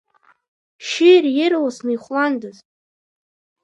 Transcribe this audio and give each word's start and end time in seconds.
Шьыри 0.87 1.31
ирласны 1.43 1.91
ихәландаз! 1.95 2.57